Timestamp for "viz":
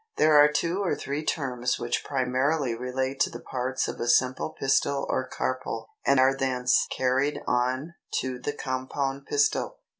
9.69-9.79